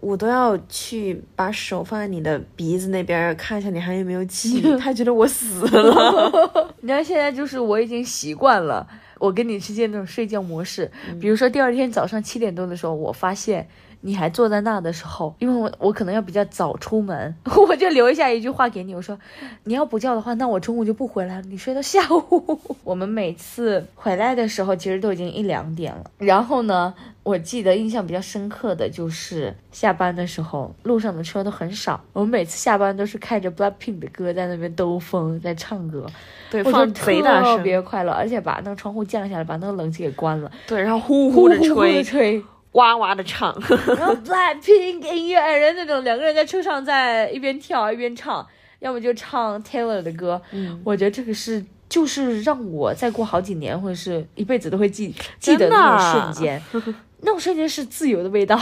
[0.00, 6.74] 我都要去把手放在你的鼻子那边看一下你还有没有气，她觉得我死了。
[6.82, 8.86] 你看现在就是我已经习惯了
[9.18, 10.90] 我跟你之间那种睡觉模式，
[11.20, 13.68] 比如说第二天早上七点多的时候，我发现。
[14.00, 17.34] 你还坐在那的时候，因为我我可能要比较早出门，
[17.68, 19.18] 我就留下一句话给你，我说
[19.64, 22.60] 你要不叫的话，那我中午就不回来了，你睡到下午。
[22.84, 26.10] 我们每次回来的时候，其实都已经一两点了。
[26.18, 36.06] 然后呢，我记得印象比较深刻的就是下班的时候，路上的车都很少，我们每次下班都是开着 Blackpink 的歌在那边兜风，在唱歌，
[36.50, 42.42] 对，放贼大特，别快乐，而且把那个窗户降下来，把那个冷气给关了，对，然后呼呼呼的呼呼的，吹。
[42.78, 43.54] 哇哇的唱。
[43.96, 48.46] 然后 Blackpink 音乐爱人那种两个人在车上在一边跳一边唱，
[48.80, 50.40] 要么就唱 Taylor 的歌。
[50.52, 56.62] 嗯，我觉得这个是就是让我再过好几年或者是一辈子都会记记得那种啊瞬间。
[57.20, 58.56] 那种瞬间是自由的味道，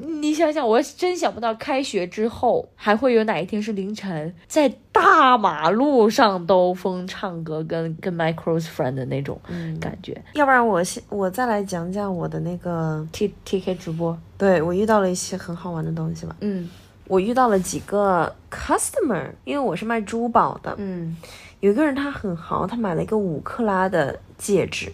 [0.00, 9.40] 你你想想，我真想不到开学之后还会有哪一天是凌晨在大马路上兜风唱歌，跟跟 my close friend 的那种
[9.80, 10.20] 感觉。
[10.34, 16.36] 要不然我先我再来讲讲我的那个 T T K 直播，对我遇到了一些很好玩的东西吧。
[16.40, 16.68] 嗯。
[17.06, 21.16] 我遇到了几个 customer，因为我是卖珠宝的，嗯。
[21.60, 24.92] 有一个人他很豪，他买了一个五克拉的戒指，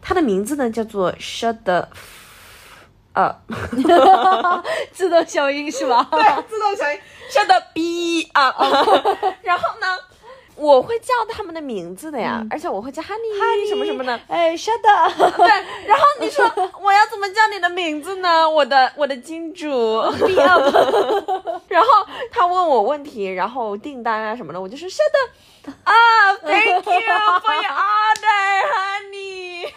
[0.00, 1.88] 他的名字呢叫做 Shut the
[3.14, 3.36] up，
[4.92, 6.06] 自动消音是吧？
[6.10, 6.98] 对，自动消音
[7.30, 8.54] Shut the b up，
[9.42, 9.86] 然后呢，
[10.56, 15.12] 我会叫他们的名字的呀，而且我会叫 Honey 什么什么的，哎，shut up！
[15.36, 15.48] 对，
[15.86, 16.44] 然后你说
[16.80, 18.48] 我要怎么叫你的名字呢？
[18.48, 19.68] 我的我的金主
[20.26, 20.62] b up，
[21.68, 21.88] 然后
[22.30, 25.00] 他问我问题，然后订单啊什么的，我就说 Shut
[25.62, 28.44] the up，Thank you for your order,
[28.74, 29.72] honey。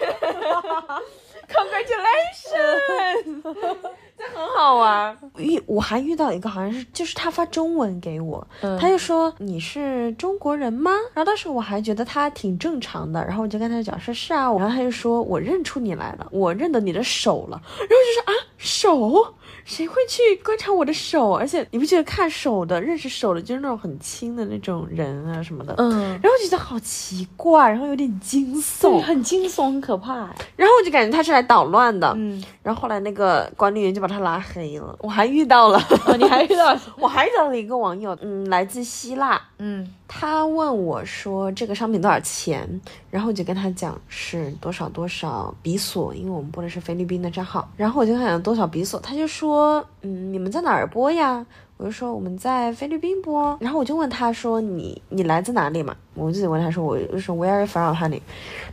[1.48, 3.42] Congratulations，
[4.18, 5.18] 这很好玩。
[5.38, 10.92] 遇我还遇到一个，好像是就是他发中文给我，嗯他就说你是中国人吗？
[11.14, 19.36] 然后当时我还觉得他挺正常的，然后我就跟他讲说是啊，然后他就说我认出你来了，我认得你的手了，然后就说啊手。
[19.64, 21.34] 谁会去观察我的手？
[21.34, 30.14] 而且你不觉得看手的、认识手的，就是那种很亲的那种人啊什么的，嗯，然后觉得好奇怪，然后有点惊悚，，很惊悚，很可怕。
[30.56, 34.96] 然后我就感觉他是来捣乱的，嗯，然后后来那个管理员就把他拉黑了。
[35.00, 36.78] 我还遇到了，哦，你还遇到？
[37.00, 42.68] 我还遇到了一个网友，嗯，来自希腊，嗯他问我说这个商品多少钱，
[43.10, 51.46] 然后我就跟他讲是多少多少比索，因为我们播的是菲律宾的账号，然后我就跟他讲多少比索，他就说，嗯，你们在哪儿播呀？
[51.78, 55.94] 我就说我们在菲律宾播，然后我就问他说你你来自哪里嘛？
[56.14, 58.22] 我就问他说我就说 Where are you from, honey？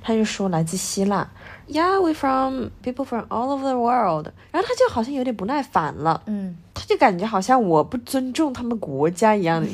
[0.01, 1.29] 他就说来自希腊。
[1.67, 4.29] Yeah, we from people from all over the world。
[4.53, 9.69] 然后他就好像有点不耐烦了，嗯，他就感觉好像我不尊重他们国家一样的，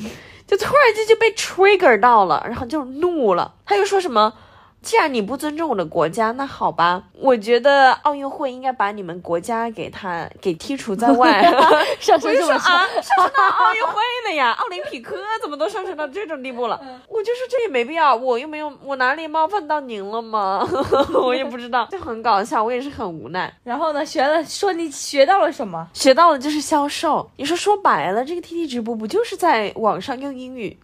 [0.48, 3.54] 就突然间就被 trigger 到了，然后就怒了。
[3.64, 4.32] 他又说什么？
[4.80, 11.42] 既然你不尊重我的国家，那好吧，我觉得奥运会应该把你们国家给他给剔除在外。
[12.00, 13.94] 上我就说升这么啊，上升到奥运会
[14.28, 16.80] 了呀，奥林匹克怎么都上升到这种地步了？
[17.08, 20.66] 我就说这也没必要，我又没有，我哪里冒犯到您了吗？
[21.12, 23.52] 我也不知道，就很搞笑，我也是很无奈。
[23.64, 25.88] 然后呢，学了说你学到了什么？
[25.92, 27.28] 学到了就是销售。
[27.36, 30.78] 你说说白了，这个 T T 直播不就是在网上用英语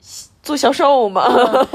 [0.45, 1.25] 做销售吗？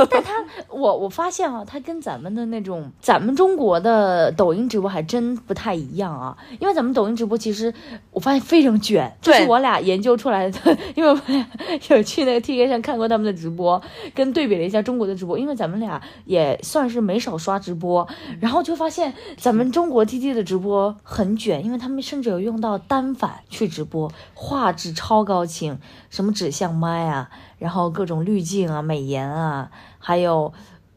[0.09, 0.33] 但他，
[0.69, 6.37] 我我发现啊，他跟咱们的那种咱们中国的抖音直播还真不太一样啊。
[6.59, 7.73] 因为咱们抖音直播其实
[8.11, 10.77] 我发现非常卷，这是我俩研究出来的。
[10.95, 11.45] 因为我们俩
[11.89, 13.81] 有去那个 T K 上看过他们的直播，
[14.13, 15.37] 跟对比了一下中国的直播。
[15.39, 18.07] 因为咱们俩也算是没少刷直播，
[18.39, 25.79] 然后就发现咱们中国 T T 的直播很卷，因为他们甚至有用到单反去直播，画质超高清，
[26.11, 27.29] 什么指向麦啊，
[27.59, 29.69] 然后各种滤镜啊、美颜啊，
[29.99, 30.51] 还有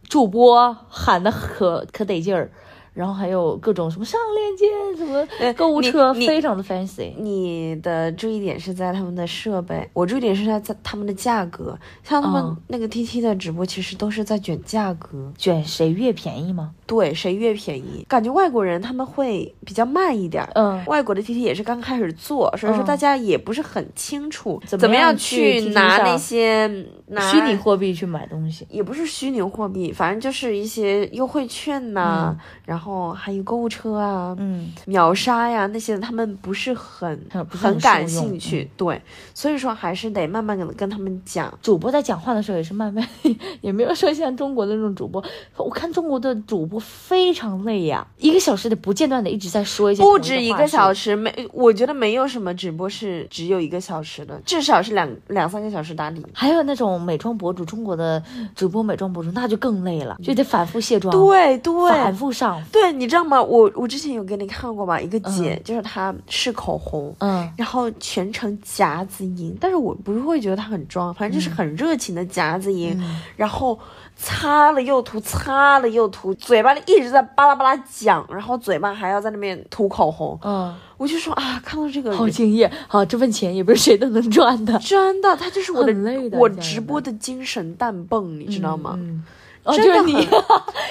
[0.04, 2.50] 助播喊的可可得劲儿，
[2.94, 7.12] 然后还有各种什么上链接、什么购物车，非常的 fancy。
[7.16, 11.78] 你的注意点是在他们的设备，我注意点是在在他们的价格。
[12.02, 16.72] 像他们嗯那个 T T 的直播，其实都是在卷价格，卷谁越便宜吗？
[16.86, 18.04] 对，谁越便宜。
[18.08, 20.50] 感觉外国人他们会比较慢一点儿。
[20.54, 28.66] 嗯，外国的 T T 也是刚开始做，所以说嗯大家也不是很清楚怎么样去去 TT 拿那些拿虚拟货币去买东西。
[28.68, 32.81] 也不是虚拟货币，反正就是一些优惠券呐、然后
[33.12, 38.98] 还有购物车啊、嗯，秒杀呀那些，他们不是很很感兴趣，对，
[39.34, 41.52] 所以说还是得慢慢跟跟他们讲。
[41.60, 43.06] 主播在讲话的时候也是慢慢，
[43.60, 45.22] 也没有说像中国的那种主播。
[45.56, 51.02] 我看中国的主播非常累呀，一个小时得不间断的一直在说一些不止一个小时。
[51.02, 56.24] 时，没，我觉得没有什么直播是只有一个小时的，至少是两两三个小时打底。
[56.32, 58.22] 还有那种美妆博主，中国的
[58.54, 63.40] 主播美妆博主那就更累了，就得反复卸妆，对对反复上，对，你知道吗？
[63.40, 67.48] 我我之前有给你看过吧，一个姐、就是她试口红，嗯。
[67.56, 73.20] 然后全程夹子音，但是我不是会觉得她很装，反正就是很热情的夹子音，嗯。
[73.36, 73.78] 然后
[74.16, 85.92] 擦了又涂，擦了又涂，嘴巴里一直在巴拉巴拉讲，然后嘴巴还要在那边涂口红，嗯，我就说啊，看到这个好敬业，好这份钱也不是谁都能赚的，真的，他就是我的
[86.32, 88.94] 我直播的精神弹泵，你知道吗？
[88.96, 89.24] 嗯，
[89.64, 90.12] 哦，真的就是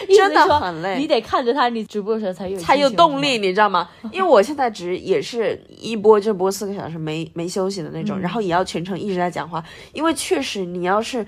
[0.08, 3.38] 你 真的很累你得看着他，你直播的时候才有才有动力，。
[3.38, 3.90] 你知道吗？
[4.12, 11.26] 因为我现在只也是一播就播四个小时，没没休息的那种，然后也要全程一直在讲话，因为确实你要是。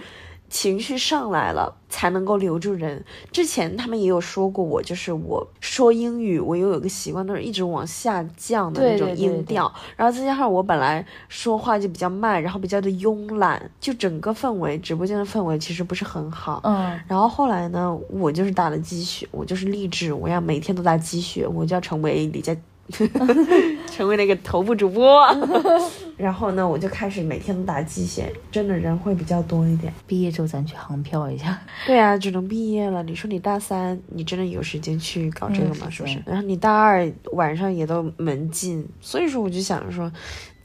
[0.54, 3.04] 情绪上来了才能够留住人。
[3.32, 16.62] 之前他们也有说过我，就是我说英语，我又有个习惯，都是一直往下降的那种对对对对音调，然后再加上我本来说话就比较慢，然后比较的慵懒，就整个氛围，直播间的氛围其实不是很好。
[16.64, 22.56] 嗯，然后后来呢，我就是打了鸡血，我就是励志，我要每天都打鸡血，我就要成为李佳，
[23.92, 25.26] 成为那个头部主播。
[26.18, 29.92] 然后呢，我就开始每天都打鸡血，真的人会比较多一点。
[30.06, 31.60] 毕业之后咱去航漂一下。
[31.88, 33.02] 对啊，只能毕业了。
[33.04, 35.90] 你说你大三，你真的有时间去搞这个吗？
[35.90, 36.22] 是不是？
[36.26, 40.12] 然后你大二晚上也都门禁，所以说我就想着说。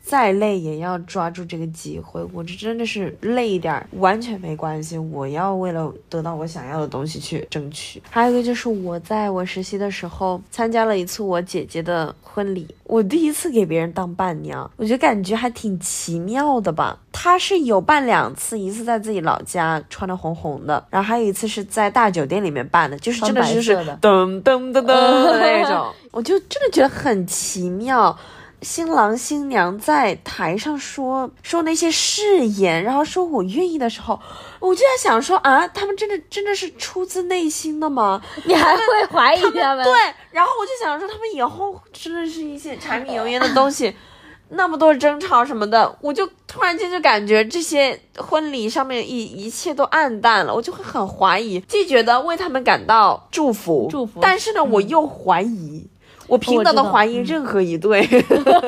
[0.09, 8.02] 再累也要抓住这个机会，我这真的是累一点儿完全没关系，我要为了得到我想要的东西去争取。
[8.09, 16.98] 还有一个就是我在我实习的时候参加了一次我姐姐的婚礼，我第一次给别人当伴娘，我觉得感觉还挺奇妙的吧。
[17.13, 28.17] 她是有办两次，一次在自己老家穿的红红的，然后还有一次是在大酒店里面办的，就是真的就是噔噔噔噔的那种， 我就真的觉得很奇妙。
[28.61, 34.19] 新郎新娘在台上说说那些誓言，然后说我愿意的时候，
[34.59, 38.21] 我就在想说啊，他们真的真的是出自内心的吗？
[38.44, 39.83] 你还会怀疑他们？
[39.87, 39.92] 对，
[40.33, 43.94] 然后我就想说，他们以后真的是一些柴米油盐的东西，
[44.50, 55.88] 那么多争吵什么的，我就突然间就感觉这些婚礼上面一一切都暗淡了，我就会很怀疑，既觉得为他们感到祝福，祝福但是呢，我又怀疑。
[56.29, 58.06] 我平等的怀疑任何一对，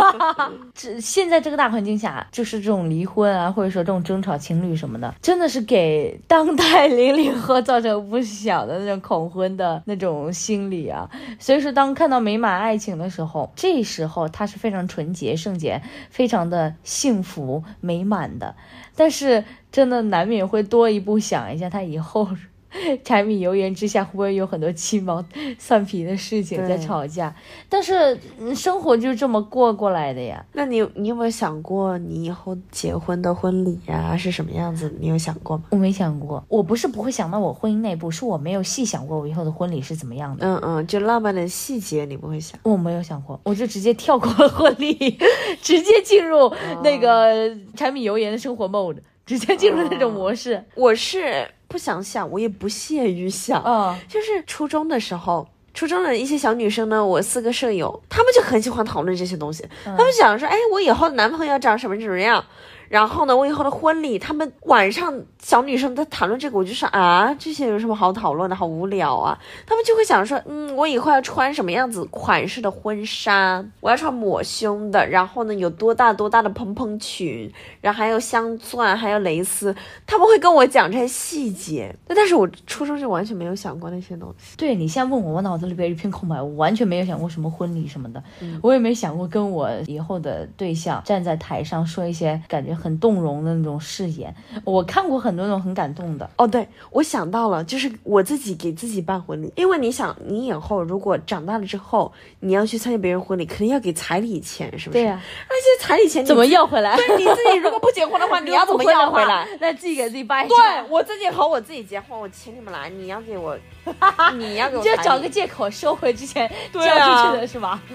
[0.74, 11.08] 这现在这个大环境下，就是这种离婚啊，或者说这种争吵情侣什么的，真的是给当代零零后造成不小的那种恐婚的那种心理啊。
[11.38, 18.56] 所以说，当看到美满爱情的时候，这时候他是非常纯洁、圣洁、非常的幸福美满的。
[18.96, 22.26] 但是，真的难免会多一步想一下，他以后。
[23.05, 25.25] 柴米油盐之下，会不会有很多鸡毛
[25.59, 27.35] 蒜皮的事情在吵架？
[27.68, 30.45] 但是嗯生活就这么过过来的呀。
[30.53, 34.95] 那你你有没有想过，你以后结婚的婚礼呀、是什么样子？
[35.01, 35.64] 你有想过吗？
[35.71, 40.47] 我没想过，我不是不会想到我婚姻那一步，是我没有细想过我以后的婚礼是怎么样的。
[40.47, 42.59] 嗯嗯，就浪漫的细节你不会想。
[42.62, 44.95] 我没有想过，我就直接跳过了婚礼，
[45.61, 46.53] 直接进入
[46.83, 50.62] 那个柴米油盐的生活 mode，直接进入那种模式。
[50.75, 53.62] 我是不想想，我也不屑于想。
[53.64, 59.64] 嗯、就是初中的时候，初中的一些小女生呢，我四个舍友，她们就很喜欢讨论这些东西。
[59.85, 62.45] 她们想说，哎，我以后的男朋友长什么什么样？
[62.91, 68.57] 然后呢，我以后的婚礼，他们晚上小女生在谈论这个，我就说啊，这些有什么好讨论的？
[68.57, 69.38] 好无聊啊！
[69.64, 73.64] 他们就会想说，嗯，我以后要穿什么样子款式的婚纱？
[73.78, 77.49] 我要穿抹胸的，然后呢，有多大多大的蓬蓬裙，
[77.80, 79.72] 然后还有镶钻，还有蕾丝。
[80.05, 84.57] 他们会跟我讲这些细节，但是我初中就完全没有想过那些东西。
[84.57, 88.20] 对你现在问我，我脑子里边一片空白，我完全没有想过什么婚礼什么的，
[88.61, 94.35] 我也没想过跟我以后的对象站在台上说一些感觉很动容的那种誓言。
[94.64, 102.11] 我看过很多那种很感动的，哦，对，我想到了，就是我自己给自己办婚礼，因为你想，你以后如果长大了之后，
[102.41, 105.01] 你要去参加别人婚礼，肯定要给彩礼钱，是不是？
[105.01, 106.97] 对呀、那些彩礼钱怎么要回来？
[106.97, 109.47] 对你自己如果不结婚的话， 你要怎么要回来？？
[109.61, 110.57] 那自己给自己办一对，
[110.89, 113.57] 我自己和我自己结婚，我请你们来，你要给我，
[114.39, 117.83] 你要给我就找个借口收回之前交对啊出去的是吧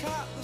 [0.00, 0.37] the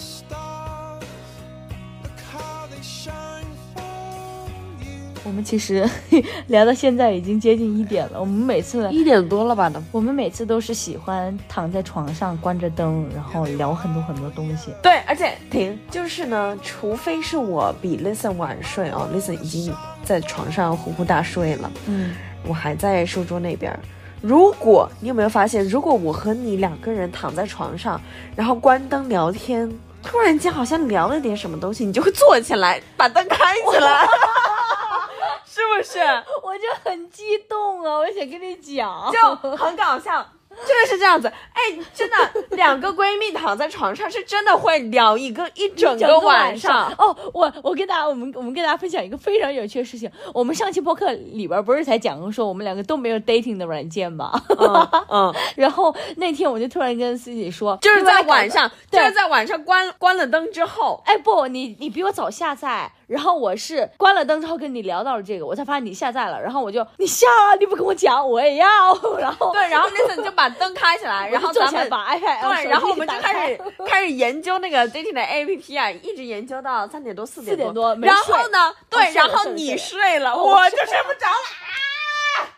[5.24, 5.88] 我们其实
[6.48, 9.82] 聊到现在已经接近一点了，我们每次一点多了吧都。
[9.90, 14.70] 我们每次都是喜欢躺在床上关着灯，然后聊很多很多东西。
[14.82, 22.14] 对，而且停，就是呢，除非是我比 Listen 晚睡哦，Listen 已经在床上呼呼大睡了，嗯，
[22.46, 23.80] 我还在书桌那边儿。
[24.20, 28.00] 如果你有没有发现，如果我和你两个人躺在床上，
[28.36, 29.70] 然后关灯聊天，
[30.02, 33.36] 突然间好像聊了点什么东西，你就会坐起来，把灯开
[33.70, 34.06] 起来，
[35.54, 36.00] 是不是？
[36.42, 40.26] 我就很激动啊，我想跟你讲，就很搞笑。
[40.64, 41.60] 真的是这样子，哎，
[41.92, 42.16] 真的，
[42.50, 46.94] 两个闺蜜躺在床上，是真的会聊一个一整整个晚晚上。
[46.96, 50.08] 哦，我我跟大家，我们我们跟大家分享一个非常有趣的事情。
[50.32, 54.30] 我们上期播客里边不是才讲过说我们两个都没有 dating 的软件吗？
[54.56, 68.68] 嗯嗯， 然后那天我就突然跟思琪说，就是在晚上，就对是在晚上关关了灯之后，哎不，你你比我早下载，然后我是关了灯之后跟你聊到了这个，我才发现你下载了，然后我就你下啊，你不跟我讲，我也要，
[69.18, 73.94] 然后对，然后那次你就把灯开起来，然后咱们把 iPad 对，然后我们就开始开。
[73.94, 80.34] 开始研究那个 dating 的 APP 啊，一直研究到三点多四点4点多没然后呢，哦对，然后你睡了。
[80.34, 81.93] 我我就睡不着了。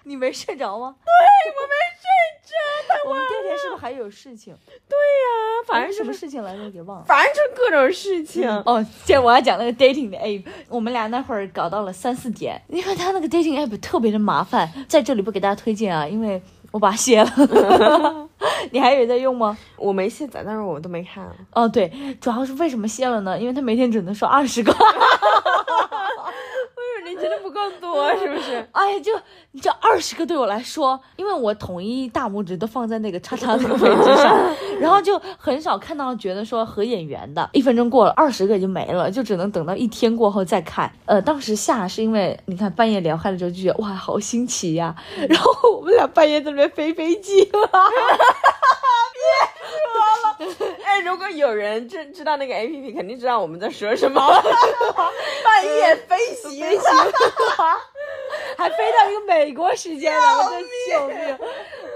[0.04, 0.94] 你没睡着吗？
[1.04, 1.12] 对，
[1.52, 2.06] 我没睡
[2.46, 4.54] 着，我们第二天是不是还有事情？
[4.88, 6.70] 对呀，反正什么，事情来着？
[6.70, 7.04] 给忘了。
[7.04, 8.48] 反正就各种事情。
[8.64, 12.62] 哦，现在我要讲那个 dating 的 app，我们俩那会儿搞到了三四点。
[12.68, 17.32] 因为他那个 dating app 特别的麻烦，在这里不给大家推荐啊，因为我把它卸了。
[18.70, 19.56] 你还有在用吗？
[19.76, 21.26] 我没卸载，但是我都没看。
[21.52, 23.36] 哦，对，主要是为什么卸了呢？
[23.38, 24.72] 因为他每天只能刷二十个。
[27.80, 28.66] 多是不是？
[28.72, 29.12] 哎呀，就
[29.52, 37.48] 你这二十个对我来说，因为我统一大拇指都放在那个叉叉那个位置上，然后就很少看到觉得说合眼缘的。
[37.52, 40.90] 一分钟过了，二十个也就没了，就只能等到一天过后再看。
[41.04, 44.94] 呃，当时下是因为你看半夜聊开了之后就觉得哇，好新奇呀、
[45.28, 47.70] 然后我们俩半夜在那边飞飞机了。
[50.84, 54.20] 哎，如果有人知知道那个 APP，肯定知道我们在说什么。
[55.44, 56.90] 半夜飞行，飞行，
[58.56, 61.38] 还飞到一个美国时间了， 我真救命！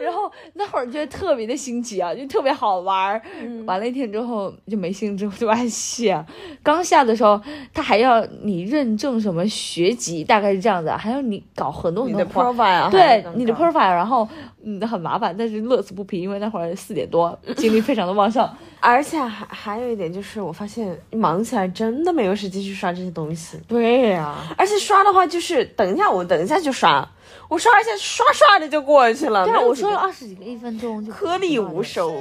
[0.01, 3.21] 然后那会儿觉得特别的新奇啊，就特别好玩儿。
[3.67, 6.25] 完了一天之后就没兴致，我就把它卸。
[6.63, 7.39] 刚下的时候，
[7.75, 14.27] 他还要你认证什么学籍，大概是这样子，还要你搞很多很你的多 profile 对你的 profile，然后
[14.65, 18.49] 嗯很麻烦，但是乐此不疲，因为那会儿四点多，精力非常的旺盛。
[18.81, 23.59] 而且还还有一点就是，我发现忙起来真的没有时间去刷这些东西。
[23.69, 27.07] 对呀、而且刷的话，就是等一下我等一下就刷，
[27.49, 29.45] 我刷一下刷刷的就过去了。
[29.45, 32.15] 对啊，我说了二十几个一分钟就颗粒无收。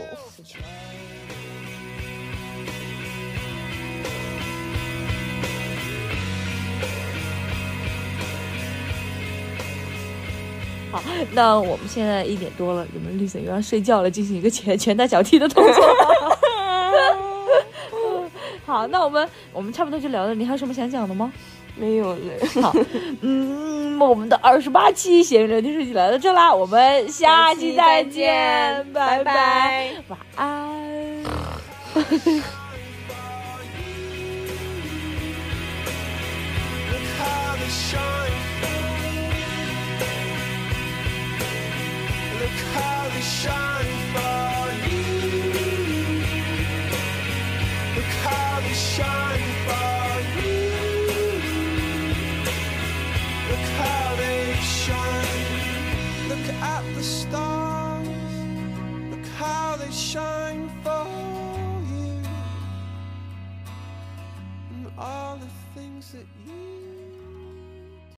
[10.91, 11.01] 好，
[11.33, 15.83] 那我们现在一点多了，你们绿色又要睡觉了，进行一个拳拳打脚踢的动作。
[18.65, 21.31] 好，那我们我们差不多就聊到这，你还有什么想讲的吗？
[21.75, 22.19] 没有了。
[22.61, 22.75] 好，
[23.21, 31.23] 嗯，我们的二十八期闲聊电视剧来到这啦，我们下期再见，拜拜拜，拜晚安。
[37.69, 38.31] Shine.
[56.61, 58.07] at the stars.
[59.11, 60.70] Look how they shine